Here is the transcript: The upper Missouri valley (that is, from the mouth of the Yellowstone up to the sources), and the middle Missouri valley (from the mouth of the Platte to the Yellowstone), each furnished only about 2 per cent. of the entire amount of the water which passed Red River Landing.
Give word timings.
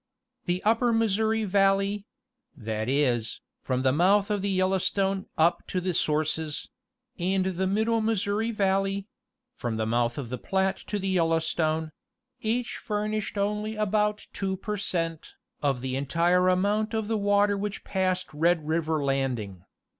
The 0.45 0.63
upper 0.63 0.91
Missouri 0.91 1.43
valley 1.45 2.07
(that 2.57 2.89
is, 2.89 3.39
from 3.59 3.83
the 3.83 3.91
mouth 3.91 4.31
of 4.31 4.41
the 4.41 4.49
Yellowstone 4.49 5.27
up 5.37 5.61
to 5.67 5.79
the 5.79 5.93
sources), 5.93 6.69
and 7.19 7.45
the 7.45 7.67
middle 7.67 8.01
Missouri 8.01 8.49
valley 8.49 9.05
(from 9.53 9.77
the 9.77 9.85
mouth 9.85 10.17
of 10.17 10.31
the 10.31 10.39
Platte 10.39 10.77
to 10.87 10.97
the 10.97 11.07
Yellowstone), 11.09 11.91
each 12.39 12.77
furnished 12.77 13.37
only 13.37 13.75
about 13.75 14.25
2 14.33 14.57
per 14.57 14.75
cent. 14.75 15.35
of 15.61 15.81
the 15.81 15.95
entire 15.95 16.47
amount 16.49 16.95
of 16.95 17.07
the 17.07 17.15
water 17.19 17.55
which 17.55 17.83
passed 17.83 18.33
Red 18.33 18.67
River 18.67 19.03
Landing. 19.05 19.65